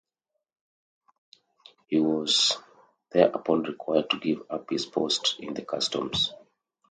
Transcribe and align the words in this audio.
He 1.89 1.99
was 1.99 2.57
thereupon 3.11 3.61
required 3.65 4.09
to 4.09 4.17
give 4.19 4.41
up 4.49 4.67
his 4.71 4.83
post 4.87 5.35
in 5.37 5.53
the 5.53 5.61
customs. 5.61 6.33